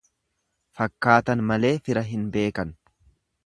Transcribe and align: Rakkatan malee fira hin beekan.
Rakkatan 0.79 1.45
malee 1.51 1.73
fira 1.89 2.05
hin 2.13 2.27
beekan. 2.39 2.77